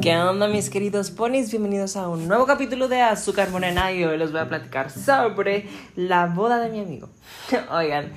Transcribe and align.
¿Qué 0.00 0.16
onda 0.16 0.48
mis 0.48 0.70
queridos 0.70 1.10
ponis? 1.10 1.50
Bienvenidos 1.50 1.94
a 1.94 2.08
un 2.08 2.26
nuevo 2.26 2.46
capítulo 2.46 2.88
de 2.88 3.02
Azúcar 3.02 3.50
Morena 3.50 3.92
y 3.92 4.02
hoy 4.02 4.16
les 4.16 4.32
voy 4.32 4.40
a 4.40 4.48
platicar 4.48 4.90
sobre 4.90 5.66
la 5.94 6.24
boda 6.24 6.58
de 6.58 6.70
mi 6.70 6.80
amigo. 6.80 7.10
Oigan, 7.70 8.10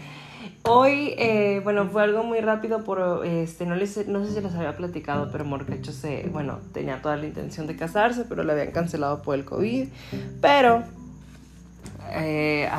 hoy, 0.63 1.13
eh, 1.17 1.59
bueno, 1.61 1.89
fue 1.89 2.03
algo 2.03 2.23
muy 2.23 2.39
rápido, 2.39 2.85
por, 2.85 3.25
este, 3.25 3.65
no, 3.65 3.75
les, 3.75 4.07
no 4.07 4.25
sé 4.25 4.33
si 4.33 4.39
les 4.39 4.55
había 4.55 4.77
platicado, 4.77 5.29
pero 5.29 5.43
Morcacho 5.43 5.91
se, 5.91 6.29
bueno, 6.31 6.59
tenía 6.71 7.01
toda 7.01 7.17
la 7.17 7.25
intención 7.25 7.67
de 7.67 7.75
casarse, 7.75 8.23
pero 8.29 8.45
le 8.45 8.53
habían 8.53 8.71
cancelado 8.71 9.21
por 9.21 9.35
el 9.35 9.43
COVID, 9.43 9.89
pero 10.39 10.83
eh, 12.11 12.69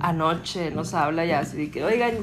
anoche 0.00 0.70
nos 0.70 0.94
habla 0.94 1.26
ya 1.26 1.40
así 1.40 1.70
que, 1.70 1.84
oigan, 1.84 2.14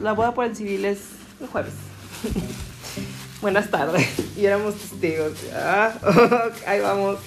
la 0.00 0.12
boda 0.12 0.34
por 0.34 0.44
el 0.44 0.56
civil 0.56 0.84
es 0.84 1.10
el 1.40 1.46
jueves. 1.46 1.74
buenas 3.40 3.70
tardes. 3.70 4.06
Y 4.36 4.46
éramos 4.46 4.74
testigos. 4.74 5.32
Ah, 5.54 5.92
ahí 6.66 6.80
vamos. 6.80 7.18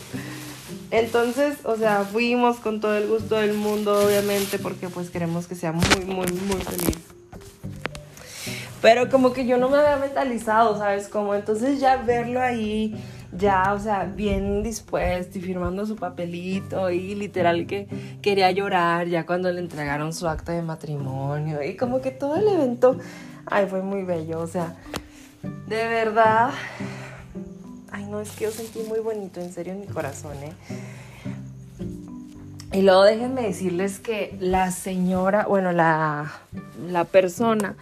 Entonces, 0.90 1.60
o 1.64 1.78
sea, 1.78 2.04
fuimos 2.04 2.58
con 2.58 2.82
todo 2.82 2.96
el 2.96 3.08
gusto 3.08 3.36
del 3.36 3.54
mundo, 3.54 4.06
obviamente, 4.06 4.60
porque 4.60 4.90
pues 4.90 5.10
queremos 5.10 5.48
que 5.48 5.56
sea 5.56 5.72
muy, 5.72 6.06
muy, 6.06 6.28
muy 6.28 6.62
feliz. 6.62 6.98
Pero 8.82 9.10
como 9.10 9.32
que 9.32 9.46
yo 9.46 9.58
no 9.58 9.70
me 9.70 9.78
había 9.78 9.98
mentalizado, 9.98 10.78
¿sabes? 10.78 11.08
Como 11.08 11.36
entonces 11.36 11.80
ya 11.80 11.98
verlo 11.98 12.42
ahí, 12.42 12.96
ya, 13.32 13.74
o 13.74 13.80
sea, 13.80 14.06
bien 14.06 14.64
dispuesto 14.64 15.38
y 15.38 15.42
firmando 15.42 15.86
su 15.86 15.96
papelito 15.96 16.90
y 16.90 17.16
literal 17.16 17.68
que 17.68 17.88
quería 18.22 18.52
llorar 18.52 19.08
ya 19.08 19.26
cuando 19.26 19.52
le 19.52 19.62
entregaron 19.62 20.14
su 20.14 20.28
acta 20.28 20.52
de 20.52 20.64
matrimonio 20.64 21.64
y 21.64 21.78
como 21.78 22.02
que 22.02 22.12
todo 22.12 22.36
el 22.36 22.48
evento, 22.48 22.98
ay, 23.46 23.68
fue 23.68 23.82
muy 23.84 24.04
bello, 24.04 24.40
o 24.40 24.48
sea, 24.48 24.76
de 25.44 25.88
verdad. 25.88 26.52
Ay, 27.92 28.06
no, 28.06 28.22
es 28.22 28.32
que 28.32 28.46
yo 28.46 28.52
sentí 28.52 28.80
muy 28.80 29.00
bonito, 29.00 29.42
en 29.42 29.52
serio, 29.52 29.74
en 29.74 29.82
mi 29.82 29.88
corazón, 29.88 30.38
¿eh? 30.44 30.54
Y 32.74 32.84
luego 32.84 33.04
déjenme 33.04 33.42
decirles 33.42 34.00
que 34.00 34.36
la 34.40 34.72
señora, 34.72 35.46
bueno, 35.46 35.74
la, 35.74 36.32
la 36.88 37.04
persona 37.04 37.76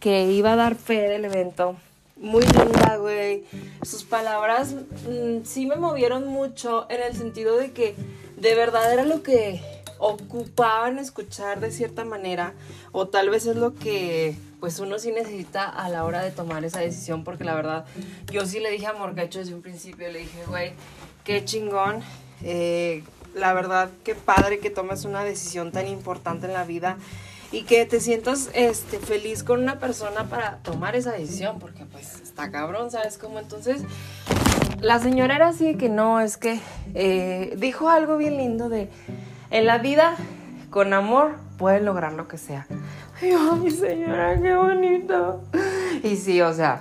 que 0.00 0.32
iba 0.32 0.54
a 0.54 0.56
dar 0.56 0.74
fe 0.74 1.08
del 1.08 1.24
evento, 1.24 1.76
muy 2.16 2.42
linda, 2.44 2.96
güey. 2.96 3.44
Sus 3.82 4.04
palabras 4.04 4.74
mm, 4.74 5.44
sí 5.44 5.66
me 5.66 5.76
movieron 5.76 6.26
mucho 6.28 6.86
en 6.88 7.02
el 7.02 7.16
sentido 7.16 7.56
de 7.56 7.72
que 7.72 7.94
de 8.36 8.54
verdad 8.54 8.92
era 8.92 9.04
lo 9.04 9.22
que 9.22 9.60
ocupaban 10.02 10.98
escuchar 10.98 11.60
de 11.60 11.70
cierta 11.70 12.04
manera 12.04 12.54
o 12.90 13.06
tal 13.06 13.30
vez 13.30 13.46
es 13.46 13.54
lo 13.54 13.72
que 13.76 14.36
pues 14.58 14.80
uno 14.80 14.98
sí 14.98 15.12
necesita 15.12 15.68
a 15.68 15.88
la 15.88 16.04
hora 16.04 16.22
de 16.22 16.32
tomar 16.32 16.64
esa 16.64 16.80
decisión, 16.80 17.22
porque 17.22 17.44
la 17.44 17.54
verdad, 17.54 17.84
yo 18.30 18.44
sí 18.44 18.58
le 18.58 18.70
dije 18.70 18.86
a 18.86 18.94
Morgacho 18.94 19.38
desde 19.38 19.54
un 19.54 19.62
principio, 19.62 20.10
le 20.10 20.20
dije, 20.20 20.44
güey, 20.48 20.72
qué 21.24 21.44
chingón, 21.44 22.00
eh, 22.42 23.04
la 23.34 23.52
verdad, 23.54 23.90
qué 24.04 24.14
padre 24.16 24.58
que 24.58 24.70
tomes 24.70 25.04
una 25.04 25.22
decisión 25.22 25.70
tan 25.70 25.86
importante 25.86 26.46
en 26.46 26.52
la 26.52 26.64
vida 26.64 26.96
y 27.52 27.62
que 27.62 27.84
te 27.86 28.00
sientas 28.00 28.50
este, 28.54 28.98
feliz 28.98 29.44
con 29.44 29.60
una 29.60 29.78
persona 29.78 30.28
para 30.28 30.58
tomar 30.58 30.96
esa 30.96 31.12
decisión, 31.12 31.60
porque 31.60 31.84
pues 31.84 32.20
está 32.20 32.50
cabrón, 32.50 32.90
¿sabes 32.90 33.18
cómo? 33.18 33.38
Entonces, 33.38 33.82
la 34.80 34.98
señora 34.98 35.36
era 35.36 35.48
así 35.48 35.76
que 35.76 35.88
no, 35.88 36.20
es 36.20 36.36
que 36.36 36.60
eh, 36.94 37.54
dijo 37.56 37.88
algo 37.88 38.16
bien 38.16 38.36
lindo 38.36 38.68
de, 38.68 38.88
en 39.52 39.66
la 39.66 39.78
vida, 39.78 40.14
con 40.70 40.94
amor, 40.94 41.36
puedes 41.58 41.82
lograr 41.82 42.14
lo 42.14 42.26
que 42.26 42.38
sea. 42.38 42.66
Ay, 43.20 43.36
mi 43.62 43.70
señora, 43.70 44.40
qué 44.40 44.56
bonito. 44.56 45.42
Y 46.02 46.16
sí, 46.16 46.40
o 46.40 46.52
sea, 46.54 46.80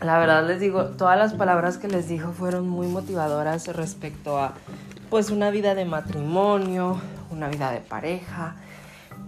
la 0.00 0.18
verdad 0.18 0.46
les 0.46 0.60
digo, 0.60 0.86
todas 0.86 1.16
las 1.16 1.34
palabras 1.34 1.78
que 1.78 1.88
les 1.88 2.08
dijo 2.08 2.32
fueron 2.32 2.68
muy 2.68 2.88
motivadoras 2.88 3.68
respecto 3.68 4.38
a 4.38 4.54
pues 5.08 5.30
una 5.30 5.50
vida 5.50 5.74
de 5.76 5.84
matrimonio, 5.84 7.00
una 7.30 7.48
vida 7.48 7.70
de 7.70 7.80
pareja. 7.80 8.56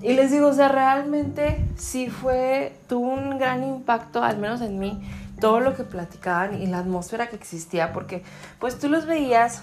Y 0.03 0.15
les 0.15 0.33
digo, 0.33 0.49
o 0.49 0.53
sea, 0.53 0.69
realmente 0.69 1.65
sí 1.77 2.09
fue, 2.09 2.75
tuvo 2.89 3.13
un 3.13 3.39
gran 3.39 3.63
impacto, 3.63 4.25
al 4.25 4.39
menos 4.39 4.61
en 4.61 4.79
mí, 4.81 5.01
todo 5.41 5.61
lo 5.61 5.77
que 5.77 5.85
platicaban 5.85 6.61
y 6.61 6.67
la 6.67 6.81
atmósfera 6.81 7.29
que 7.29 7.37
existía, 7.37 7.93
porque 7.93 8.25
pues 8.59 8.79
tú 8.79 8.89
los 8.89 9.07
veías 9.07 9.63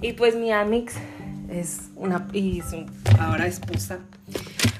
y 0.00 0.12
pues 0.12 0.36
mi 0.36 0.52
Amix 0.52 0.94
es 1.48 1.88
una, 1.96 2.28
y 2.32 2.62
su 2.62 2.84
ahora 3.18 3.46
esposa, 3.46 3.98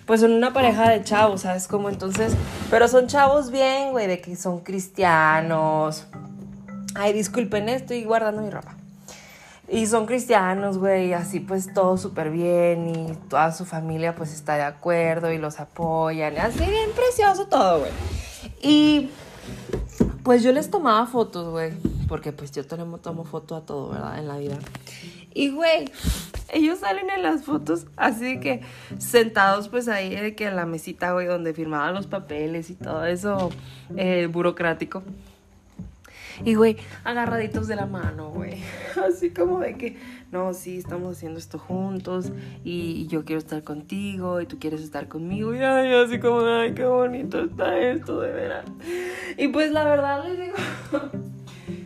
pues 0.06 0.20
son 0.20 0.32
una 0.32 0.52
pareja 0.52 0.90
de 0.90 1.02
chavos, 1.02 1.42
¿sabes? 1.42 1.66
Como 1.66 1.88
entonces, 1.88 2.34
pero 2.70 2.88
son 2.88 3.06
chavos 3.06 3.50
bien, 3.50 3.92
güey, 3.92 4.06
de 4.06 4.20
que 4.20 4.36
son 4.36 4.60
cristianos. 4.60 6.06
Ay, 6.94 7.12
disculpen, 7.12 7.68
estoy 7.68 8.04
guardando 8.04 8.42
mi 8.42 8.50
ropa. 8.50 8.74
Y 9.70 9.86
son 9.86 10.06
cristianos, 10.06 10.78
güey, 10.78 11.12
así 11.12 11.40
pues 11.40 11.72
todo 11.74 11.98
súper 11.98 12.30
bien 12.30 12.88
y 12.88 13.12
toda 13.28 13.52
su 13.52 13.66
familia 13.66 14.14
pues 14.14 14.32
está 14.32 14.56
de 14.56 14.62
acuerdo 14.62 15.30
y 15.30 15.36
los 15.36 15.60
apoyan. 15.60 16.38
Así 16.38 16.58
bien 16.58 16.90
precioso 16.94 17.46
todo, 17.48 17.80
güey. 17.80 17.92
Y 18.62 19.10
pues 20.22 20.42
yo 20.42 20.52
les 20.52 20.70
tomaba 20.70 21.06
fotos, 21.06 21.50
güey, 21.50 21.72
porque 22.08 22.32
pues 22.32 22.50
yo 22.52 22.66
tomo, 22.66 22.98
tomo 22.98 23.24
foto 23.24 23.56
a 23.56 23.60
todo, 23.60 23.90
¿verdad? 23.90 24.18
En 24.18 24.28
la 24.28 24.38
vida. 24.38 24.58
Y, 25.34 25.50
güey, 25.50 25.90
ellos 26.52 26.78
salen 26.80 27.10
en 27.10 27.22
las 27.22 27.44
fotos 27.44 27.86
así 27.96 28.40
que 28.40 28.62
sentados 28.98 29.68
pues 29.68 29.88
ahí 29.88 30.14
de 30.14 30.34
que 30.34 30.46
en 30.46 30.56
la 30.56 30.66
mesita, 30.66 31.12
güey, 31.12 31.26
donde 31.26 31.54
firmaban 31.54 31.94
los 31.94 32.06
papeles 32.06 32.70
y 32.70 32.74
todo 32.74 33.04
eso 33.04 33.50
eh, 33.96 34.28
burocrático. 34.30 35.02
Y, 36.44 36.54
güey, 36.54 36.76
agarraditos 37.04 37.66
de 37.66 37.76
la 37.76 37.86
mano, 37.86 38.30
güey. 38.30 38.62
Así 39.06 39.30
como 39.30 39.60
de 39.60 39.76
que, 39.76 39.96
no, 40.30 40.54
sí, 40.54 40.78
estamos 40.78 41.16
haciendo 41.16 41.38
esto 41.38 41.58
juntos 41.58 42.32
y, 42.64 43.06
yo 43.08 43.24
quiero 43.24 43.38
estar 43.38 43.64
contigo 43.64 44.40
y 44.40 44.46
tú 44.46 44.58
quieres 44.58 44.82
estar 44.82 45.08
conmigo. 45.08 45.54
Y 45.54 45.58
ay, 45.58 45.94
así 45.94 46.20
como, 46.20 46.40
ay, 46.44 46.74
qué 46.74 46.84
bonito 46.84 47.42
está 47.42 47.78
esto, 47.78 48.20
de 48.20 48.30
verdad. 48.30 48.64
Y 49.36 49.48
pues 49.48 49.72
la 49.72 49.84
verdad 49.84 50.24
les 50.24 50.38
digo, 50.38 50.56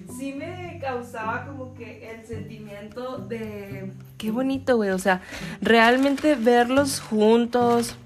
sí 0.19 0.33
me 0.33 0.79
causaba 0.81 1.47
como 1.47 1.75
que 1.75 2.11
el 2.11 2.27
sentimiento 2.27 3.19
de 3.19 3.93
qué 4.22 4.31
bonito, 4.31 4.77
güey. 4.77 4.91
O 4.91 5.00
sea, 5.00 5.21
realmente 5.60 6.37
verlos 6.37 7.00
juntos, 7.00 7.97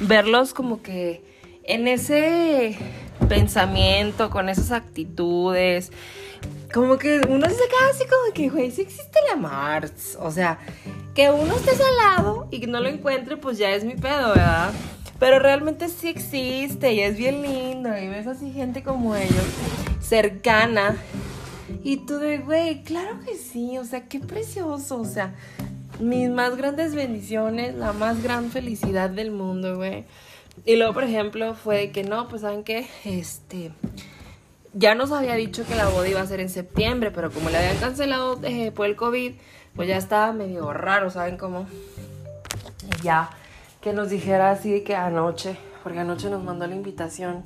verlos 0.00 0.52
como 0.52 0.82
que 0.82 1.22
en 1.62 1.86
ese 1.86 2.76
pensamiento, 3.28 4.28
con 4.28 4.48
esas 4.48 4.72
actitudes. 4.72 5.92
Como 6.74 6.98
que 6.98 7.20
uno 7.28 7.48
se 7.48 7.54
queda 7.54 7.90
así 7.90 8.04
como 8.04 8.34
que, 8.34 8.48
güey, 8.48 8.72
sí 8.72 8.82
existe 8.82 9.20
la 9.30 9.36
Mars. 9.36 10.18
O 10.20 10.32
sea, 10.32 10.58
que 11.14 11.30
uno 11.30 11.54
esté 11.54 11.70
al 11.70 11.96
lado 11.96 12.48
y 12.50 12.58
que 12.58 12.66
no 12.66 12.80
lo 12.80 12.88
encuentre, 12.88 13.36
pues 13.36 13.56
ya 13.56 13.70
es 13.70 13.84
mi 13.84 13.94
pedo, 13.94 14.30
¿verdad? 14.30 14.72
Pero 15.20 15.38
realmente 15.38 15.88
sí 15.88 16.08
existe 16.08 16.92
y 16.92 17.00
es 17.00 17.16
bien 17.16 17.42
lindo. 17.42 17.96
Y 17.96 18.08
ves 18.08 18.26
así 18.26 18.50
gente 18.50 18.82
como 18.82 19.14
ellos, 19.14 19.46
cercana. 20.00 20.96
Y 21.82 21.98
tú 22.06 22.18
de, 22.18 22.38
güey, 22.38 22.82
claro 22.82 23.20
que 23.24 23.36
sí. 23.36 23.78
O 23.78 23.84
sea, 23.84 24.06
qué 24.06 24.20
precioso. 24.20 25.00
O 25.00 25.04
sea, 25.04 25.34
mis 26.00 26.30
más 26.30 26.56
grandes 26.56 26.94
bendiciones, 26.94 27.74
la 27.74 27.92
más 27.92 28.22
gran 28.22 28.50
felicidad 28.50 29.10
del 29.10 29.30
mundo, 29.30 29.76
güey. 29.76 30.04
Y 30.64 30.76
luego, 30.76 30.94
por 30.94 31.04
ejemplo, 31.04 31.54
fue 31.54 31.90
que 31.90 32.04
no, 32.04 32.28
pues 32.28 32.42
saben 32.42 32.64
qué, 32.64 32.86
este, 33.04 33.70
ya 34.74 34.94
nos 34.94 35.12
había 35.12 35.34
dicho 35.34 35.64
que 35.66 35.74
la 35.74 35.88
boda 35.88 36.08
iba 36.08 36.20
a 36.20 36.26
ser 36.26 36.40
en 36.40 36.48
septiembre, 36.48 37.10
pero 37.10 37.30
como 37.30 37.50
le 37.50 37.58
habían 37.58 37.78
cancelado 37.78 38.38
eh, 38.42 38.72
por 38.72 38.86
el 38.86 38.96
COVID, 38.96 39.34
pues 39.74 39.88
ya 39.88 39.96
estaba 39.96 40.32
medio 40.32 40.72
raro, 40.72 41.10
¿saben 41.10 41.36
cómo? 41.36 41.66
Ya 43.02 43.30
que 43.80 43.92
nos 43.92 44.10
dijera 44.10 44.50
así 44.50 44.82
que 44.82 44.96
anoche, 44.96 45.56
porque 45.82 46.00
anoche 46.00 46.30
nos 46.30 46.42
mandó 46.42 46.66
la 46.66 46.74
invitación 46.74 47.44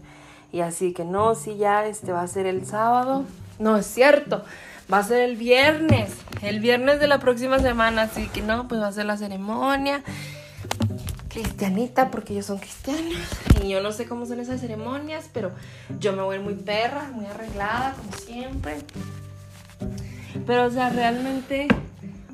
y 0.50 0.60
así 0.60 0.92
que 0.92 1.04
no, 1.04 1.34
sí, 1.34 1.56
ya 1.56 1.86
este 1.86 2.12
va 2.12 2.22
a 2.22 2.28
ser 2.28 2.46
el 2.46 2.66
sábado. 2.66 3.24
No, 3.62 3.76
es 3.76 3.86
cierto, 3.86 4.44
va 4.92 4.98
a 4.98 5.04
ser 5.04 5.20
el 5.20 5.36
viernes, 5.36 6.10
el 6.42 6.58
viernes 6.58 6.98
de 6.98 7.06
la 7.06 7.20
próxima 7.20 7.60
semana, 7.60 8.02
así 8.02 8.26
que 8.26 8.42
no, 8.42 8.66
pues 8.66 8.80
va 8.80 8.88
a 8.88 8.92
ser 8.92 9.06
la 9.06 9.16
ceremonia 9.16 10.02
cristianita 11.28 12.10
porque 12.10 12.32
ellos 12.32 12.46
son 12.46 12.58
cristianos 12.58 13.16
y 13.62 13.68
yo 13.68 13.80
no 13.80 13.92
sé 13.92 14.06
cómo 14.06 14.26
son 14.26 14.40
esas 14.40 14.60
ceremonias, 14.60 15.30
pero 15.32 15.52
yo 16.00 16.12
me 16.12 16.22
voy 16.22 16.40
muy 16.40 16.54
perra, 16.54 17.08
muy 17.12 17.24
arreglada 17.24 17.94
como 17.94 18.16
siempre. 18.16 18.78
Pero 20.44 20.66
o 20.66 20.70
sea, 20.70 20.90
realmente, 20.90 21.68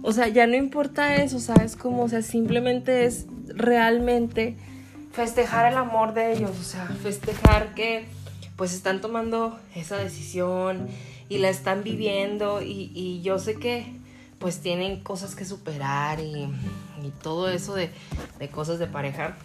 o 0.03 0.13
sea, 0.13 0.29
ya 0.29 0.47
no 0.47 0.57
importa 0.57 1.17
eso, 1.17 1.41
¿sabes? 1.41 1.77
Como, 1.77 2.05
o 2.05 2.09
sea, 2.09 2.23
simplemente 2.23 3.05
es 3.05 3.27
realmente 3.49 4.57
festejar 5.13 5.71
el 5.71 5.77
amor 5.77 6.15
de 6.15 6.33
ellos, 6.33 6.53
o 6.59 6.65
sea, 6.65 6.87
festejar 6.87 7.75
que 7.75 8.07
pues 8.59 8.75
están 8.75 9.01
tomando 9.01 9.57
esa 9.77 9.97
decisión 9.97 10.89
y 11.29 11.39
la 11.39 11.49
están 11.49 11.83
viviendo 11.83 12.63
y, 12.63 12.91
y 12.95 13.21
yo 13.23 13.39
sé 13.39 13.55
que 13.55 13.99
pues 14.39 14.61
tienen 14.61 15.01
cosas 15.01 15.35
que 15.35 15.45
superar 15.45 16.21
y, 16.21 16.49
todo 17.23 17.49
eso 17.49 17.75
de, 17.75 17.91
cosas 18.53 18.79
de 18.79 18.87
pareja. 18.87 19.37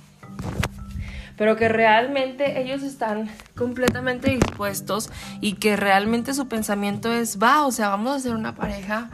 pero 1.37 1.55
que 1.55 1.69
realmente 1.69 2.61
ellos 2.61 2.83
están 2.83 3.29
completamente 3.55 4.29
dispuestos 4.29 5.09
y 5.41 5.53
que 5.53 5.75
realmente 5.75 6.33
su 6.33 6.47
pensamiento 6.47 7.11
es, 7.11 7.41
va, 7.41 7.65
o 7.65 7.71
sea, 7.71 7.89
vamos 7.89 8.15
a 8.15 8.19
ser 8.19 8.35
una 8.35 8.53
pareja 8.53 9.09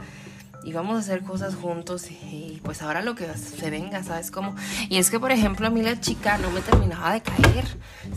y 0.62 0.72
vamos 0.72 0.96
a 0.96 0.98
hacer 0.98 1.22
cosas 1.22 1.54
juntos 1.54 2.10
y, 2.10 2.60
pues 2.64 2.82
ahora 2.82 3.02
lo 3.02 3.14
que 3.14 3.26
se 3.34 3.70
venga, 3.70 4.02
¿sabes 4.02 4.30
cómo? 4.30 4.54
Y 4.88 4.98
es 4.98 5.10
que, 5.10 5.18
por 5.18 5.32
ejemplo, 5.32 5.66
a 5.66 5.70
mí 5.70 5.80
la 5.80 5.98
chica 6.00 6.36
no 6.38 6.50
me 6.50 6.60
terminaba 6.60 7.12
de 7.12 7.22
caer, 7.22 7.64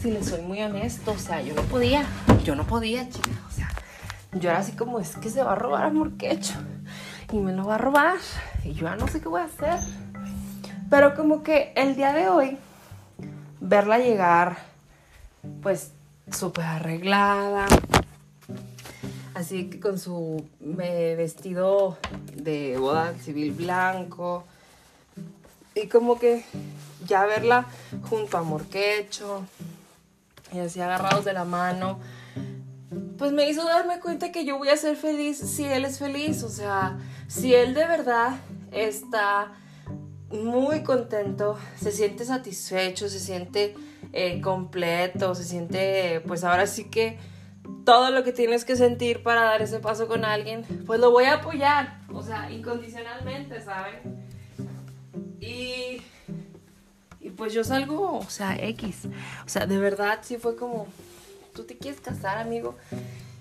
si 0.02 0.12
le 0.12 0.24
soy 0.24 0.42
muy 0.42 0.62
honesto, 0.62 1.12
o 1.12 1.18
sea, 1.18 1.42
yo 1.42 1.54
no 1.54 1.62
podía, 1.64 2.06
yo 2.44 2.56
no 2.56 2.66
podía, 2.68 3.08
chica, 3.10 3.32
o 3.48 3.52
sea, 3.52 3.53
yo 4.36 4.50
era 4.50 4.60
así 4.60 4.74
como, 4.74 5.00
es 5.00 5.16
que 5.18 5.30
se 5.30 5.44
va 5.44 5.54
a 5.54 5.56
robar 5.56 5.84
amor 5.84 6.14
hecho 6.20 6.54
y 7.32 7.38
me 7.38 7.54
lo 7.54 7.66
va 7.66 7.76
a 7.76 7.78
robar. 7.78 8.18
Y 8.64 8.74
yo 8.74 8.88
ya 8.88 8.96
no 8.96 9.08
sé 9.08 9.22
qué 9.22 9.30
voy 9.30 9.42
a 9.42 9.46
hacer. 9.46 9.80
Pero 10.90 11.16
como 11.16 11.44
que 11.44 11.74
el 11.76 11.96
día 11.96 12.14
de 12.14 12.30
hoy, 12.30 12.58
verla 13.60 13.98
llegar, 13.98 14.58
pues 15.62 15.92
súper 16.32 16.66
arreglada, 16.66 17.66
así 19.34 19.70
que 19.70 19.80
con 19.80 19.98
su 19.98 20.46
vestido 20.60 21.98
de 22.36 22.78
boda 22.78 23.14
civil 23.16 23.54
blanco, 23.54 24.46
y 25.76 25.88
como 25.88 26.20
que 26.20 26.46
ya 27.06 27.26
verla 27.26 27.66
junto 28.10 28.38
a 28.38 28.44
Morquecho, 28.44 29.46
y 30.52 30.60
así 30.60 30.80
agarrados 30.80 31.26
de 31.26 31.34
la 31.34 31.46
mano, 31.46 32.00
pues 33.24 33.32
me 33.32 33.50
hizo 33.50 33.64
darme 33.64 34.02
cuenta 34.02 34.34
que 34.34 34.44
yo 34.44 34.58
voy 34.58 34.68
a 34.68 34.76
ser 34.76 34.98
feliz 34.98 35.38
si 35.38 35.64
él 35.64 35.86
es 35.86 35.98
feliz, 35.98 36.44
o 36.44 36.50
sea, 36.50 37.00
si 37.30 37.56
él 37.56 37.74
de 37.74 37.88
verdad 37.88 38.36
está 38.74 39.54
muy 40.30 40.84
contento, 40.84 41.58
se 41.80 41.94
siente 41.94 42.26
satisfecho, 42.26 43.08
se 43.08 43.22
siente 43.22 43.76
eh, 44.12 44.42
completo, 44.42 45.36
se 45.36 45.46
siente, 45.46 46.22
pues 46.28 46.44
ahora 46.44 46.68
sí 46.68 46.90
que 46.90 47.18
todo 47.86 48.12
lo 48.12 48.26
que 48.26 48.34
tienes 48.34 48.66
que 48.66 48.76
sentir 48.76 49.24
para 49.24 49.44
dar 49.44 49.62
ese 49.62 49.80
paso 49.80 50.10
con 50.10 50.26
alguien, 50.26 50.64
pues 50.86 51.00
lo 51.00 51.10
voy 51.12 51.24
a 51.24 51.36
apoyar, 51.36 52.02
o 52.12 52.22
sea, 52.22 52.52
incondicionalmente, 52.52 53.62
¿saben? 53.62 54.28
Y, 55.40 56.02
y 57.22 57.30
pues 57.30 57.54
yo 57.54 57.64
salgo, 57.64 58.18
o 58.18 58.30
sea, 58.30 58.58
X, 58.58 59.08
o 59.46 59.48
sea, 59.48 59.66
de 59.66 59.78
verdad 59.78 60.20
sí 60.24 60.36
fue 60.36 60.58
como, 60.58 60.88
tú 61.54 61.64
te 61.64 61.78
quieres 61.78 62.02
casar, 62.02 62.38
amigo, 62.38 62.76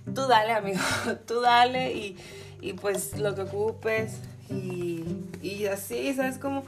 tú 0.04 0.26
dale, 0.26 0.52
amigo, 0.52 0.80
tú 1.26 1.40
dale 1.40 1.92
y, 1.92 2.16
y 2.60 2.72
pues 2.74 3.18
lo 3.18 3.34
que 3.34 3.42
ocupes, 3.42 4.18
y, 4.50 5.66
así, 5.66 6.12
¿sabes 6.14 6.38
cómo? 6.38 6.64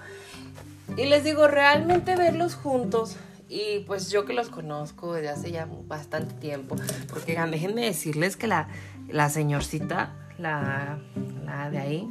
Y 0.96 1.06
les 1.06 1.24
digo, 1.24 1.48
realmente 1.48 2.16
verlos 2.16 2.54
juntos 2.54 3.16
y 3.48 3.80
pues 3.86 4.10
yo 4.10 4.24
que 4.24 4.32
los 4.32 4.48
conozco 4.48 5.12
desde 5.12 5.28
hace 5.28 5.50
ya 5.50 5.68
bastante 5.86 6.34
tiempo, 6.34 6.76
porque 7.08 7.38
déjenme 7.50 7.84
decirles 7.84 8.36
que 8.36 8.46
la, 8.46 8.68
la 9.08 9.28
señorcita, 9.28 10.14
la, 10.38 10.98
la 11.44 11.70
de 11.70 11.78
ahí, 11.78 12.10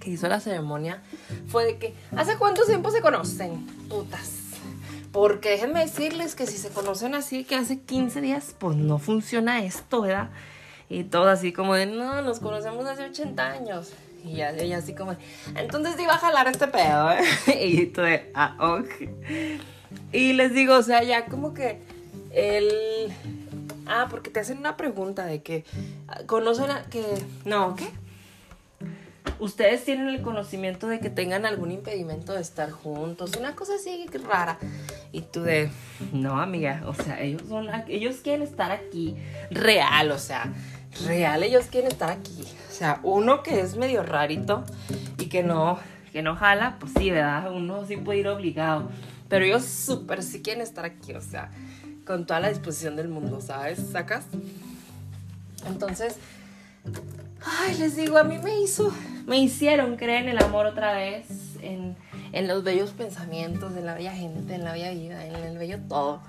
que 0.00 0.10
hizo 0.10 0.28
la 0.28 0.40
ceremonia, 0.40 1.02
fue 1.46 1.64
de 1.64 1.78
que, 1.78 1.94
¿hace 2.16 2.36
cuánto 2.36 2.64
tiempo 2.64 2.90
se 2.90 3.00
conocen? 3.00 3.66
Putas. 3.88 4.39
Porque 5.12 5.50
déjenme 5.50 5.80
decirles 5.80 6.34
que 6.34 6.46
si 6.46 6.56
se 6.56 6.68
conocen 6.70 7.14
así, 7.14 7.44
que 7.44 7.56
hace 7.56 7.80
15 7.80 8.20
días, 8.20 8.54
pues 8.58 8.76
no 8.76 8.98
funciona 8.98 9.64
esto, 9.64 10.02
¿verdad? 10.02 10.30
Y 10.88 11.04
todo 11.04 11.28
así 11.28 11.52
como 11.52 11.74
de, 11.74 11.86
no, 11.86 12.22
nos 12.22 12.40
conocemos 12.40 12.86
hace 12.86 13.04
80 13.04 13.50
años. 13.50 13.92
Y 14.24 14.42
ella 14.42 14.78
así 14.78 14.94
como, 14.94 15.16
entonces 15.56 15.98
iba 15.98 16.14
a 16.14 16.18
jalar 16.18 16.46
este 16.48 16.68
pedo, 16.68 17.10
¿eh? 17.12 17.22
y 17.60 17.86
tú 17.86 18.02
de, 18.02 18.30
ah, 18.34 18.56
ok. 18.58 18.88
Y 20.12 20.34
les 20.34 20.52
digo, 20.52 20.76
o 20.76 20.82
sea, 20.82 21.02
ya 21.02 21.26
como 21.26 21.54
que 21.54 21.80
el... 22.32 23.12
Ah, 23.86 24.06
porque 24.10 24.30
te 24.30 24.40
hacen 24.40 24.58
una 24.58 24.76
pregunta 24.76 25.24
de 25.24 25.42
que 25.42 25.64
conocen 26.26 26.70
a 26.70 26.84
que... 26.84 27.04
No, 27.44 27.74
¿qué? 27.74 27.88
Ustedes 29.38 29.84
tienen 29.84 30.08
el 30.08 30.20
conocimiento 30.20 30.86
de 30.86 31.00
que 31.00 31.10
tengan 31.10 31.46
algún 31.46 31.70
impedimento 31.70 32.34
de 32.34 32.40
estar 32.40 32.70
juntos, 32.70 33.32
una 33.38 33.54
cosa 33.54 33.74
así 33.74 34.06
rara. 34.22 34.58
Y 35.12 35.22
tú 35.22 35.42
de, 35.42 35.70
no, 36.12 36.40
amiga, 36.40 36.82
o 36.86 36.94
sea, 36.94 37.20
ellos 37.20 37.42
son, 37.48 37.68
ellos 37.88 38.16
quieren 38.16 38.42
estar 38.42 38.70
aquí 38.70 39.16
real, 39.50 40.10
o 40.10 40.18
sea, 40.18 40.52
real, 41.06 41.42
ellos 41.42 41.66
quieren 41.66 41.90
estar 41.90 42.10
aquí. 42.10 42.44
O 42.68 42.72
sea, 42.72 43.00
uno 43.02 43.42
que 43.42 43.60
es 43.60 43.76
medio 43.76 44.02
rarito 44.02 44.64
y 45.18 45.26
que 45.26 45.42
no, 45.42 45.78
que 46.12 46.22
no 46.22 46.36
jala, 46.36 46.76
pues 46.78 46.92
sí, 46.98 47.10
¿verdad? 47.10 47.52
Uno 47.52 47.86
sí 47.86 47.96
puede 47.96 48.20
ir 48.20 48.28
obligado. 48.28 48.90
Pero 49.28 49.44
ellos 49.44 49.64
súper 49.64 50.22
sí 50.22 50.42
quieren 50.42 50.62
estar 50.62 50.84
aquí, 50.84 51.14
o 51.14 51.20
sea, 51.20 51.50
con 52.04 52.26
toda 52.26 52.40
la 52.40 52.48
disposición 52.48 52.96
del 52.96 53.08
mundo, 53.08 53.40
¿sabes? 53.40 53.78
¿Sacas? 53.92 54.26
Entonces, 55.66 56.16
ay, 57.44 57.76
les 57.78 57.96
digo, 57.96 58.18
a 58.18 58.24
mí 58.24 58.38
me 58.38 58.60
hizo, 58.60 58.92
me 59.26 59.38
hicieron 59.38 59.96
creer 59.96 60.24
en 60.24 60.28
el 60.30 60.42
amor 60.42 60.66
otra 60.66 60.92
vez, 60.92 61.56
en, 61.62 61.96
en 62.32 62.48
los 62.48 62.64
bellos 62.64 62.90
pensamientos, 62.90 63.76
en 63.76 63.86
la 63.86 63.94
bella 63.94 64.12
gente, 64.12 64.54
en 64.54 64.64
la 64.64 64.72
bella 64.72 64.90
vida, 64.90 65.26
en 65.26 65.34
el 65.34 65.58
bello 65.58 65.78
todo. 65.88 66.20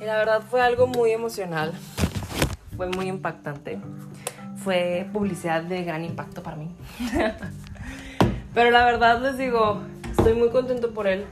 Y 0.00 0.04
la 0.04 0.16
verdad 0.16 0.42
fue 0.48 0.60
algo 0.60 0.86
muy 0.86 1.12
emocional 1.12 1.72
fue 2.76 2.88
muy 2.88 3.08
impactante. 3.08 3.78
Fue 4.56 5.08
publicidad 5.12 5.62
de 5.62 5.84
gran 5.84 6.04
impacto 6.04 6.42
para 6.42 6.56
mí. 6.56 6.74
Pero 8.54 8.70
la 8.70 8.84
verdad 8.84 9.20
les 9.22 9.38
digo, 9.38 9.80
estoy 10.10 10.34
muy 10.34 10.50
contento 10.50 10.92
por 10.92 11.06
él 11.06 11.24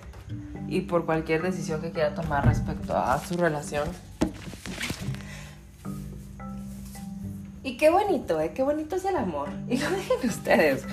y 0.68 0.82
por 0.82 1.04
cualquier 1.06 1.42
decisión 1.42 1.80
que 1.80 1.90
quiera 1.90 2.14
tomar 2.14 2.46
respecto 2.46 2.96
a 2.96 3.18
su 3.18 3.36
relación. 3.36 3.88
Qué 7.80 7.88
bonito, 7.88 8.38
¿eh? 8.38 8.52
Qué 8.54 8.62
bonito 8.62 8.96
es 8.96 9.06
el 9.06 9.16
amor. 9.16 9.48
Y 9.66 9.78
lo 9.78 9.90
dejen 9.90 10.28
ustedes. 10.28 10.84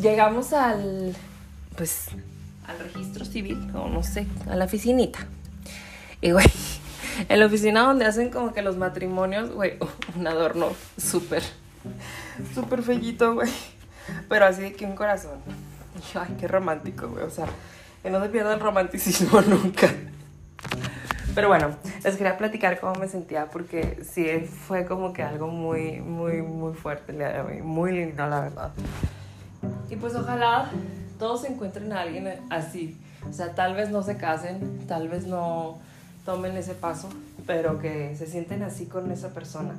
Llegamos 0.00 0.52
al, 0.52 1.14
pues, 1.76 2.08
al 2.66 2.80
registro 2.80 3.24
civil, 3.24 3.70
o 3.72 3.88
no 3.88 4.02
sé, 4.02 4.26
a 4.50 4.56
la 4.56 4.64
oficinita. 4.64 5.20
Y 6.20 6.32
güey, 6.32 6.46
en 7.28 7.38
la 7.38 7.46
oficina 7.46 7.82
donde 7.82 8.04
hacen 8.04 8.30
como 8.30 8.52
que 8.52 8.62
los 8.62 8.76
matrimonios, 8.76 9.52
güey, 9.52 9.74
un 10.16 10.26
adorno 10.26 10.72
súper, 10.98 11.44
súper 12.52 12.82
fellito, 12.82 13.34
güey. 13.34 13.52
Pero 14.28 14.46
así 14.46 14.62
de 14.62 14.72
que 14.72 14.84
un 14.84 14.96
corazón. 14.96 15.38
Ay, 16.14 16.34
qué 16.40 16.48
romántico, 16.48 17.10
güey. 17.10 17.22
O 17.22 17.30
sea, 17.30 17.46
que 18.02 18.10
no 18.10 18.20
se 18.20 18.28
pierda 18.28 18.54
el 18.54 18.60
romanticismo 18.60 19.40
nunca. 19.46 19.88
Pero 21.34 21.48
bueno, 21.48 21.70
les 22.04 22.16
quería 22.16 22.36
platicar 22.36 22.78
cómo 22.78 22.94
me 22.94 23.08
sentía 23.08 23.46
porque 23.46 24.02
sí 24.04 24.26
fue 24.40 24.84
como 24.84 25.12
que 25.12 25.22
algo 25.22 25.48
muy, 25.48 26.00
muy, 26.00 26.42
muy 26.42 26.74
fuerte 26.74 27.12
el 27.12 27.18
día 27.18 27.28
de 27.30 27.40
hoy. 27.40 27.62
Muy 27.62 27.92
lindo, 27.92 28.26
la 28.26 28.40
verdad. 28.40 28.70
Y 29.88 29.96
pues 29.96 30.14
ojalá 30.14 30.70
todos 31.18 31.44
encuentren 31.44 31.92
a 31.92 32.00
alguien 32.00 32.28
así. 32.50 33.00
O 33.28 33.32
sea, 33.32 33.54
tal 33.54 33.74
vez 33.74 33.90
no 33.90 34.02
se 34.02 34.16
casen, 34.16 34.86
tal 34.86 35.08
vez 35.08 35.26
no 35.26 35.78
tomen 36.24 36.56
ese 36.56 36.74
paso, 36.74 37.08
pero 37.46 37.78
que 37.78 38.14
se 38.16 38.26
sienten 38.26 38.62
así 38.62 38.86
con 38.86 39.10
esa 39.10 39.28
persona, 39.30 39.74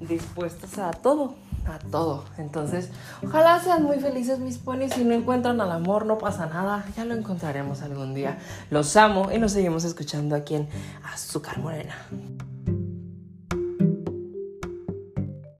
dispuestos 0.00 0.78
a 0.78 0.90
todo, 0.90 1.34
a 1.66 1.78
todo. 1.78 2.24
Entonces, 2.38 2.90
ojalá 3.22 3.60
sean 3.60 3.84
muy 3.84 3.98
felices 3.98 4.38
mis 4.38 4.58
ponis. 4.58 4.92
Si 4.92 5.04
no 5.04 5.14
encuentran 5.14 5.60
al 5.60 5.72
amor, 5.72 6.06
no 6.06 6.18
pasa 6.18 6.46
nada. 6.46 6.84
Ya 6.96 7.04
lo 7.04 7.14
encontraremos 7.14 7.82
algún 7.82 8.14
día. 8.14 8.38
Los 8.70 8.96
amo 8.96 9.30
y 9.32 9.38
nos 9.38 9.52
seguimos 9.52 9.84
escuchando 9.84 10.34
aquí 10.34 10.56
en 10.56 10.68
Azúcar 11.04 11.58
Morena. 11.58 11.94